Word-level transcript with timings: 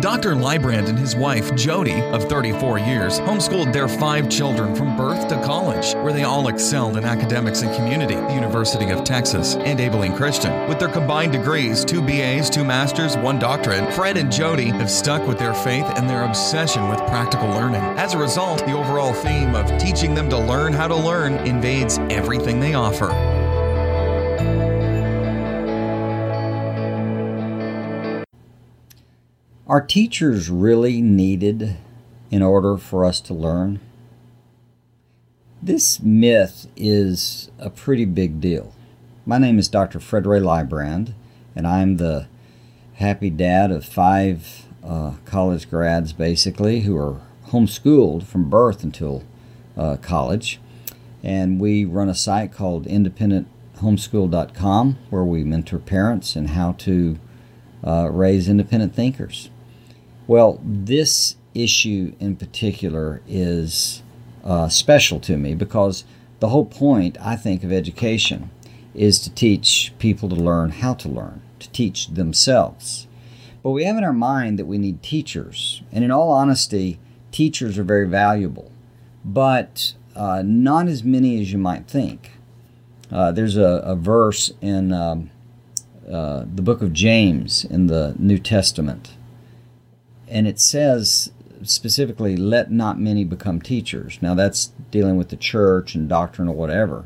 Dr. 0.00 0.34
Lybrand 0.34 0.88
and 0.88 0.98
his 0.98 1.14
wife, 1.14 1.54
Jody, 1.54 2.00
of 2.00 2.24
34 2.24 2.78
years, 2.78 3.20
homeschooled 3.20 3.70
their 3.70 3.86
five 3.86 4.30
children 4.30 4.74
from 4.74 4.96
birth 4.96 5.28
to 5.28 5.34
college, 5.44 5.92
where 5.96 6.14
they 6.14 6.22
all 6.22 6.48
excelled 6.48 6.96
in 6.96 7.04
academics 7.04 7.60
and 7.60 7.74
community, 7.76 8.14
the 8.14 8.32
University 8.32 8.88
of 8.88 9.04
Texas, 9.04 9.56
and 9.56 9.78
Abilene 9.78 10.16
Christian. 10.16 10.66
With 10.70 10.78
their 10.78 10.88
combined 10.88 11.32
degrees, 11.32 11.84
two 11.84 12.00
BAs, 12.00 12.48
two 12.48 12.64
masters, 12.64 13.14
one 13.18 13.38
doctorate, 13.38 13.92
Fred 13.92 14.16
and 14.16 14.32
Jody 14.32 14.70
have 14.70 14.90
stuck 14.90 15.26
with 15.28 15.38
their 15.38 15.54
faith 15.54 15.84
and 15.96 16.08
their 16.08 16.24
obsession 16.24 16.88
with 16.88 16.98
practical 17.00 17.48
learning. 17.50 17.82
As 17.98 18.14
a 18.14 18.18
result, 18.18 18.60
the 18.60 18.72
overall 18.72 19.12
theme 19.12 19.54
of 19.54 19.66
teaching 19.78 20.14
them 20.14 20.30
to 20.30 20.38
learn 20.38 20.72
how 20.72 20.88
to 20.88 20.96
learn 20.96 21.34
invades 21.46 21.98
everything 22.08 22.58
they 22.58 22.72
offer. 22.72 23.29
Are 29.70 29.80
teachers 29.80 30.50
really 30.50 31.00
needed 31.00 31.76
in 32.28 32.42
order 32.42 32.76
for 32.76 33.04
us 33.04 33.20
to 33.20 33.32
learn? 33.32 33.78
This 35.62 36.00
myth 36.00 36.66
is 36.74 37.52
a 37.56 37.70
pretty 37.70 38.04
big 38.04 38.40
deal. 38.40 38.74
My 39.24 39.38
name 39.38 39.60
is 39.60 39.68
Dr. 39.68 40.00
Fred 40.00 40.26
Ray 40.26 40.40
Lybrand, 40.40 41.12
and 41.54 41.68
I'm 41.68 41.98
the 41.98 42.26
happy 42.94 43.30
dad 43.30 43.70
of 43.70 43.84
five 43.84 44.66
uh, 44.82 45.12
college 45.24 45.70
grads, 45.70 46.12
basically, 46.12 46.80
who 46.80 46.96
are 46.96 47.20
homeschooled 47.50 48.24
from 48.24 48.50
birth 48.50 48.82
until 48.82 49.22
uh, 49.76 49.98
college. 49.98 50.58
And 51.22 51.60
we 51.60 51.84
run 51.84 52.08
a 52.08 52.14
site 52.16 52.52
called 52.52 52.86
independenthomeschool.com 52.86 54.98
where 55.10 55.24
we 55.24 55.44
mentor 55.44 55.78
parents 55.78 56.34
in 56.34 56.46
how 56.46 56.72
to 56.72 57.20
uh, 57.86 58.10
raise 58.10 58.48
independent 58.48 58.96
thinkers. 58.96 59.48
Well, 60.30 60.60
this 60.62 61.34
issue 61.54 62.14
in 62.20 62.36
particular 62.36 63.20
is 63.26 64.00
uh, 64.44 64.68
special 64.68 65.18
to 65.18 65.36
me 65.36 65.56
because 65.56 66.04
the 66.38 66.50
whole 66.50 66.66
point, 66.66 67.18
I 67.20 67.34
think, 67.34 67.64
of 67.64 67.72
education 67.72 68.50
is 68.94 69.18
to 69.22 69.30
teach 69.30 69.92
people 69.98 70.28
to 70.28 70.36
learn 70.36 70.70
how 70.70 70.94
to 70.94 71.08
learn, 71.08 71.42
to 71.58 71.68
teach 71.70 72.10
themselves. 72.10 73.08
But 73.64 73.70
we 73.70 73.82
have 73.82 73.96
in 73.96 74.04
our 74.04 74.12
mind 74.12 74.56
that 74.60 74.66
we 74.66 74.78
need 74.78 75.02
teachers. 75.02 75.82
And 75.90 76.04
in 76.04 76.12
all 76.12 76.30
honesty, 76.30 77.00
teachers 77.32 77.76
are 77.76 77.82
very 77.82 78.06
valuable, 78.06 78.70
but 79.24 79.94
uh, 80.14 80.44
not 80.46 80.86
as 80.86 81.02
many 81.02 81.40
as 81.40 81.50
you 81.50 81.58
might 81.58 81.88
think. 81.88 82.38
Uh, 83.10 83.32
there's 83.32 83.56
a, 83.56 83.82
a, 83.84 83.96
verse 83.96 84.52
in 84.60 84.92
um, 84.92 85.30
uh, 86.08 86.44
the 86.54 86.62
book 86.62 86.82
of 86.82 86.92
James 86.92 87.64
in 87.64 87.88
the 87.88 88.14
New 88.16 88.38
Testament 88.38 89.10
and 90.30 90.46
it 90.46 90.58
says 90.60 91.30
specifically, 91.62 92.36
let 92.36 92.70
not 92.70 92.98
many 92.98 93.24
become 93.24 93.60
teachers. 93.60 94.18
Now 94.22 94.34
that's 94.34 94.72
dealing 94.90 95.16
with 95.16 95.28
the 95.28 95.36
church 95.36 95.94
and 95.94 96.08
doctrine 96.08 96.48
or 96.48 96.54
whatever. 96.54 97.04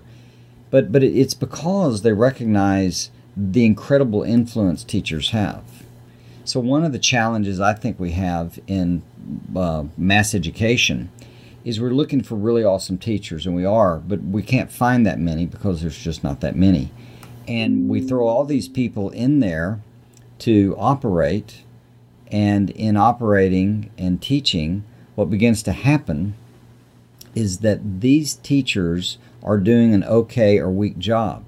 But, 0.70 0.90
but 0.92 1.02
it's 1.02 1.34
because 1.34 2.02
they 2.02 2.12
recognize 2.12 3.10
the 3.36 3.64
incredible 3.64 4.22
influence 4.22 4.84
teachers 4.84 5.30
have. 5.30 5.62
So, 6.44 6.60
one 6.60 6.84
of 6.84 6.92
the 6.92 6.98
challenges 6.98 7.58
I 7.58 7.72
think 7.72 7.98
we 7.98 8.10
have 8.12 8.58
in 8.66 9.02
uh, 9.56 9.84
mass 9.96 10.34
education 10.34 11.10
is 11.64 11.80
we're 11.80 11.90
looking 11.90 12.22
for 12.22 12.34
really 12.34 12.62
awesome 12.62 12.98
teachers, 12.98 13.46
and 13.46 13.56
we 13.56 13.64
are, 13.64 13.98
but 13.98 14.22
we 14.22 14.42
can't 14.42 14.70
find 14.70 15.06
that 15.06 15.18
many 15.18 15.46
because 15.46 15.80
there's 15.80 15.98
just 15.98 16.22
not 16.22 16.40
that 16.40 16.54
many. 16.54 16.90
And 17.48 17.88
we 17.88 18.02
throw 18.02 18.26
all 18.26 18.44
these 18.44 18.68
people 18.68 19.08
in 19.10 19.40
there 19.40 19.80
to 20.40 20.76
operate 20.78 21.62
and 22.34 22.70
in 22.70 22.96
operating 22.96 23.90
and 23.96 24.20
teaching, 24.20 24.82
what 25.14 25.30
begins 25.30 25.62
to 25.62 25.70
happen 25.70 26.34
is 27.32 27.58
that 27.58 28.00
these 28.00 28.34
teachers 28.34 29.18
are 29.44 29.56
doing 29.56 29.94
an 29.94 30.02
okay 30.02 30.58
or 30.58 30.68
weak 30.68 30.98
job. 30.98 31.44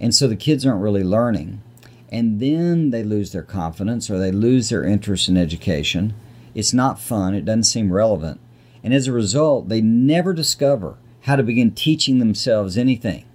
And 0.00 0.12
so 0.12 0.26
the 0.26 0.34
kids 0.34 0.66
aren't 0.66 0.82
really 0.82 1.04
learning. 1.04 1.62
And 2.10 2.40
then 2.40 2.90
they 2.90 3.04
lose 3.04 3.30
their 3.30 3.44
confidence 3.44 4.10
or 4.10 4.18
they 4.18 4.32
lose 4.32 4.68
their 4.68 4.82
interest 4.82 5.28
in 5.28 5.36
education. 5.36 6.12
It's 6.56 6.74
not 6.74 6.98
fun, 6.98 7.32
it 7.36 7.44
doesn't 7.44 7.62
seem 7.62 7.92
relevant. 7.92 8.40
And 8.82 8.92
as 8.92 9.06
a 9.06 9.12
result, 9.12 9.68
they 9.68 9.80
never 9.80 10.32
discover 10.32 10.96
how 11.20 11.36
to 11.36 11.44
begin 11.44 11.70
teaching 11.70 12.18
themselves 12.18 12.76
anything. 12.76 13.26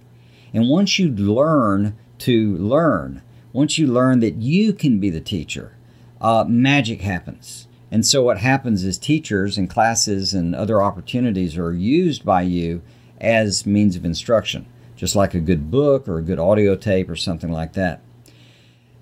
And 0.52 0.68
once 0.68 0.98
you 0.98 1.08
learn 1.08 1.96
to 2.18 2.54
learn, 2.58 3.22
once 3.54 3.78
you 3.78 3.86
learn 3.86 4.20
that 4.20 4.34
you 4.34 4.74
can 4.74 5.00
be 5.00 5.08
the 5.08 5.22
teacher, 5.22 5.74
uh, 6.22 6.44
magic 6.48 7.02
happens. 7.02 7.66
And 7.90 8.06
so, 8.06 8.22
what 8.22 8.38
happens 8.38 8.84
is 8.84 8.96
teachers 8.96 9.58
and 9.58 9.68
classes 9.68 10.32
and 10.32 10.54
other 10.54 10.80
opportunities 10.80 11.58
are 11.58 11.72
used 11.72 12.24
by 12.24 12.42
you 12.42 12.80
as 13.20 13.66
means 13.66 13.96
of 13.96 14.04
instruction, 14.04 14.64
just 14.96 15.14
like 15.14 15.34
a 15.34 15.40
good 15.40 15.70
book 15.70 16.08
or 16.08 16.18
a 16.18 16.22
good 16.22 16.38
audio 16.38 16.74
tape 16.74 17.10
or 17.10 17.16
something 17.16 17.52
like 17.52 17.74
that. 17.74 18.00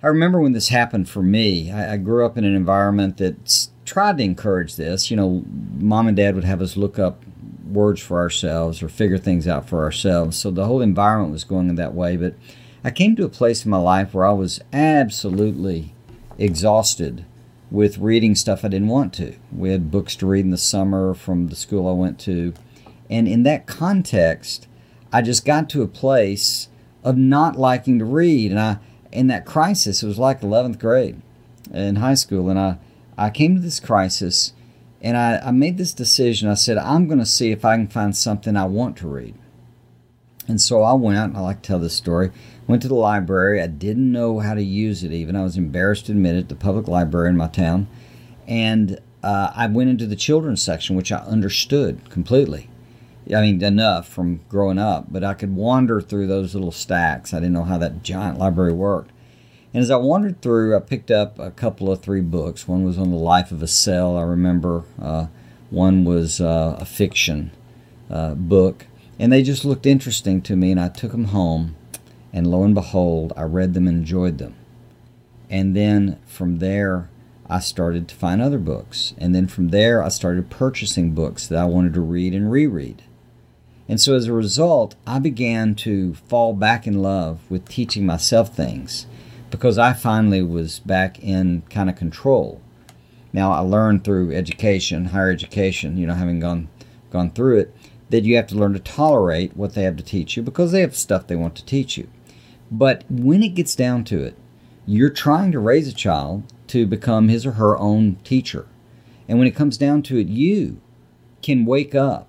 I 0.03 0.09
remember 0.09 0.41
when 0.41 0.53
this 0.53 0.69
happened 0.69 1.09
for 1.09 1.23
me. 1.23 1.71
I, 1.71 1.93
I 1.93 1.97
grew 1.99 2.25
up 2.25 2.37
in 2.37 2.45
an 2.45 2.57
environment 2.57 3.19
that 3.19 3.69
tried 3.85 4.17
to 4.19 4.25
encourage 4.25 4.77
this. 4.77 5.11
You 5.11 5.17
know, 5.17 5.45
mom 5.79 6.09
and 6.09 6.17
dad 6.17 6.35
would 6.35 6.45
have 6.45 6.63
us 6.63 6.77
look 6.77 6.99
up 6.99 7.23
words 7.71 8.01
for 8.01 8.19
ourselves 8.19 8.83
or 8.83 8.89
figure 8.89 9.19
things 9.19 9.47
out 9.47 9.69
for 9.69 9.85
ourselves. 9.85 10.37
So 10.37 10.51
the 10.51 10.67
whole 10.67 10.81
environment 10.81 11.33
was 11.33 11.45
going 11.45 11.69
in 11.69 11.77
that 11.77 11.95
way. 11.95 12.17
But 12.17 12.35
I 12.83 12.91
came 12.91 13.15
to 13.17 13.25
a 13.25 13.29
place 13.29 13.65
in 13.65 13.71
my 13.71 13.79
life 13.79 14.15
where 14.15 14.27
I 14.27 14.33
was 14.33 14.61
absolutely 14.73 15.95
exhausted 16.41 17.25
with 17.71 17.99
reading 17.99 18.35
stuff 18.35 18.65
I 18.65 18.69
didn't 18.69 18.89
want 18.89 19.13
to. 19.15 19.37
We 19.53 19.71
had 19.71 19.91
books 19.91 20.17
to 20.17 20.27
read 20.27 20.45
in 20.45 20.51
the 20.51 20.59
summer 20.59 21.15
from 21.15 21.47
the 21.47 21.55
school 21.55 21.89
I 21.89 21.93
went 21.93 22.19
to. 22.21 22.55
And 23.09 23.29
in 23.29 23.45
that 23.45 23.67
context, 23.67 24.67
I 25.13 25.23
just 25.23 25.45
got 25.45 25.69
to 25.71 25.83
a 25.83 25.89
place 25.89 26.69
of 27.05 27.17
not 27.17 27.59
liking 27.59 27.99
to 28.01 28.05
read. 28.05 28.51
And 28.51 28.59
I, 28.59 28.79
in 29.13 29.29
that 29.29 29.47
crisis, 29.47 30.03
it 30.03 30.07
was 30.07 30.19
like 30.19 30.41
11th 30.41 30.79
grade 30.81 31.21
in 31.73 31.97
high 31.97 32.15
school. 32.15 32.49
And 32.49 32.59
I, 32.59 32.79
I 33.17 33.31
came 33.31 33.55
to 33.55 33.61
this 33.61 33.79
crisis 33.79 34.53
and 35.01 35.17
I, 35.17 35.39
I 35.39 35.51
made 35.51 35.79
this 35.79 35.93
decision. 35.93 36.49
I 36.49 36.55
said, 36.55 36.79
I'm 36.79 37.07
going 37.07 37.19
to 37.19 37.27
see 37.27 37.53
if 37.53 37.65
I 37.65 37.77
can 37.77 37.89
find 37.89 38.17
something 38.17 38.57
I 38.57 38.65
want 38.65 38.97
to 38.99 39.09
read. 39.09 39.35
And 40.51 40.61
so 40.61 40.83
I 40.83 40.95
went, 40.95 41.37
I 41.37 41.41
like 41.41 41.63
to 41.63 41.67
tell 41.69 41.79
this 41.79 41.95
story, 41.95 42.33
went 42.67 42.83
to 42.83 42.89
the 42.89 42.95
library. 42.95 43.63
I 43.63 43.69
didn't 43.69 44.11
know 44.11 44.41
how 44.41 44.55
to 44.55 44.63
use 44.63 45.05
it 45.05 45.13
even. 45.13 45.37
I 45.37 45.45
was 45.45 45.57
embarrassed 45.57 46.07
to 46.07 46.13
admit 46.13 46.35
it, 46.35 46.49
the 46.49 46.57
public 46.57 46.89
library 46.89 47.29
in 47.29 47.37
my 47.37 47.47
town. 47.47 47.87
And 48.49 48.99
uh, 49.23 49.53
I 49.55 49.69
went 49.69 49.91
into 49.91 50.07
the 50.07 50.17
children's 50.17 50.61
section, 50.61 50.97
which 50.97 51.13
I 51.13 51.19
understood 51.19 52.11
completely. 52.11 52.69
I 53.33 53.43
mean, 53.43 53.63
enough 53.63 54.09
from 54.09 54.41
growing 54.49 54.79
up, 54.79 55.13
but 55.13 55.23
I 55.23 55.35
could 55.35 55.55
wander 55.55 56.01
through 56.01 56.27
those 56.27 56.53
little 56.53 56.73
stacks. 56.73 57.33
I 57.33 57.39
didn't 57.39 57.53
know 57.53 57.63
how 57.63 57.79
that 57.79 58.03
giant 58.03 58.39
library 58.39 58.73
worked. 58.73 59.13
And 59.73 59.81
as 59.81 59.91
I 59.93 59.99
wandered 59.99 60.43
through, 60.43 60.77
I 60.77 60.81
picked 60.81 61.13
up 61.13 61.39
a 61.39 61.53
couple 61.53 61.93
of 61.93 62.03
three 62.03 62.23
books. 62.23 62.67
One 62.67 62.85
was 62.85 62.99
on 62.99 63.11
the 63.11 63.17
life 63.17 63.53
of 63.53 63.63
a 63.63 63.69
cell, 63.69 64.17
I 64.17 64.23
remember. 64.23 64.83
Uh, 65.01 65.27
one 65.71 66.05
was 66.05 66.41
uh, 66.41 66.77
a 66.81 66.85
fiction 66.85 67.53
uh, 68.11 68.35
book. 68.35 68.87
And 69.21 69.31
they 69.31 69.43
just 69.43 69.67
looked 69.67 69.85
interesting 69.85 70.41
to 70.43 70.57
me, 70.57 70.71
and 70.71 70.81
I 70.81 70.89
took 70.89 71.13
them 71.13 71.27
home. 71.27 71.77
And 72.33 72.47
lo 72.47 72.65
and 72.65 72.75
behold, 72.75 73.35
I 73.37 73.43
read 73.43 73.75
them 73.75 73.87
and 73.87 73.99
enjoyed 73.99 74.39
them. 74.39 74.55
And 75.51 75.77
then 75.77 76.19
from 76.25 76.59
there, 76.59 77.11
I 77.47 77.61
started 77.61 78.09
to 78.09 78.15
find 78.15 78.41
other 78.41 78.59
books. 78.59 79.13
And 79.19 79.35
then 79.35 79.47
from 79.47 79.69
there, 79.69 80.03
I 80.03 80.09
started 80.09 80.49
purchasing 80.49 81.13
books 81.13 81.47
that 81.49 81.59
I 81.59 81.67
wanted 81.67 81.93
to 81.95 82.01
read 82.01 82.33
and 82.33 82.51
reread. 82.51 83.03
And 83.89 84.01
so 84.01 84.15
as 84.15 84.27
a 84.27 84.33
result, 84.33 84.95
I 85.07 85.19
began 85.19 85.75
to 85.77 86.15
fall 86.15 86.55
back 86.55 86.87
in 86.87 87.03
love 87.03 87.41
with 87.51 87.69
teaching 87.69 88.07
myself 88.07 88.57
things 88.57 89.07
because 89.51 89.77
I 89.77 89.93
finally 89.93 90.43
was 90.43 90.79
back 90.79 91.23
in 91.23 91.63
kind 91.69 91.91
of 91.91 91.97
control. 91.97 92.63
Now, 93.35 93.53
I 93.53 93.59
learned 93.59 94.03
through 94.03 94.33
education, 94.33 95.07
higher 95.07 95.31
education, 95.31 95.99
you 95.99 96.07
know, 96.07 96.15
having 96.15 96.41
gone 96.41 96.69
gone 97.11 97.33
through 97.33 97.59
it, 97.59 97.75
that 98.11 98.25
you 98.25 98.37
have 98.37 98.47
to 98.49 98.57
learn 98.57 98.73
to 98.75 98.79
tolerate 98.79 99.57
what 99.57 99.75
they 99.75 99.83
have 99.85 99.97
to 99.97 100.03
teach 100.03 100.37
you 100.37 100.43
because 100.43 100.73
they 100.73 100.81
have 100.81 100.97
stuff 100.97 101.27
they 101.27 101.37
want 101.37 101.55
to 101.57 101.65
teach 101.65 101.97
you. 101.97 102.09
But 102.71 103.05
when 103.09 103.43
it 103.43 103.55
gets 103.55 103.75
down 103.75 104.05
to 104.05 104.23
it, 104.23 104.37
you're 104.87 105.11
trying 105.11 105.53
to 105.53 105.59
raise 105.59 105.89
a 105.89 105.95
child 105.95 106.53
to 106.69 106.87
become 106.87 107.29
his 107.29 107.47
or 107.47 107.53
her 107.53 107.77
own 107.79 108.17
teacher. 108.25 108.67
And 109.29 109.39
when 109.39 109.49
it 109.49 109.55
comes 109.55 109.79
down 109.79 110.03
to 110.05 110.19
it, 110.19 110.27
you 110.27 110.81
can 111.43 111.65
wake 111.65 111.95
up 111.95 112.29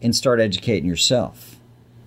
and 0.00 0.14
start 0.14 0.40
educating 0.40 0.88
yourself. 0.88 1.56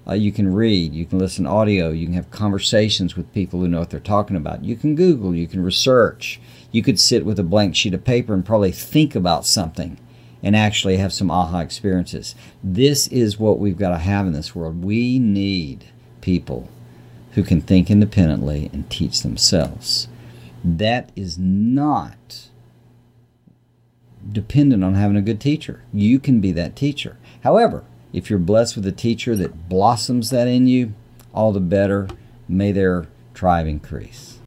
Uh, 0.07 0.13
you 0.13 0.31
can 0.31 0.51
read, 0.53 0.93
you 0.93 1.05
can 1.05 1.19
listen 1.19 1.45
to 1.45 1.51
audio, 1.51 1.91
you 1.91 2.07
can 2.07 2.15
have 2.15 2.31
conversations 2.31 3.15
with 3.15 3.31
people 3.33 3.59
who 3.59 3.67
know 3.67 3.79
what 3.79 3.91
they're 3.91 3.99
talking 3.99 4.35
about. 4.35 4.65
You 4.65 4.75
can 4.75 4.95
Google, 4.95 5.35
you 5.35 5.47
can 5.47 5.63
research. 5.63 6.39
You 6.71 6.81
could 6.81 6.99
sit 6.99 7.25
with 7.25 7.37
a 7.37 7.43
blank 7.43 7.75
sheet 7.75 7.93
of 7.93 8.03
paper 8.03 8.33
and 8.33 8.45
probably 8.45 8.71
think 8.71 9.13
about 9.13 9.45
something 9.45 9.99
and 10.43 10.55
actually 10.55 10.97
have 10.97 11.13
some 11.13 11.29
aha 11.31 11.59
experiences. 11.59 12.35
This 12.63 13.07
is 13.07 13.39
what 13.39 13.59
we've 13.59 13.77
got 13.77 13.89
to 13.89 13.97
have 13.97 14.25
in 14.25 14.33
this 14.33 14.55
world. 14.55 14.83
We 14.83 15.19
need 15.19 15.85
people 16.21 16.69
who 17.33 17.43
can 17.43 17.61
think 17.61 17.89
independently 17.89 18.69
and 18.73 18.89
teach 18.89 19.21
themselves. 19.21 20.07
That 20.63 21.11
is 21.15 21.37
not 21.37 22.49
dependent 24.31 24.83
on 24.83 24.95
having 24.95 25.17
a 25.17 25.21
good 25.21 25.39
teacher. 25.39 25.81
You 25.93 26.19
can 26.19 26.41
be 26.41 26.51
that 26.51 26.75
teacher. 26.75 27.17
However, 27.43 27.83
if 28.13 28.29
you're 28.29 28.39
blessed 28.39 28.75
with 28.75 28.85
a 28.85 28.91
teacher 28.91 29.35
that 29.35 29.69
blossoms 29.69 30.29
that 30.29 30.47
in 30.47 30.67
you, 30.67 30.93
all 31.33 31.51
the 31.51 31.59
better. 31.59 32.07
May 32.47 32.71
their 32.71 33.07
tribe 33.33 33.67
increase. 33.67 34.39